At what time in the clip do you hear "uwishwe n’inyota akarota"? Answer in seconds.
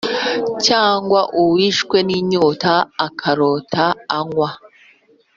1.41-3.85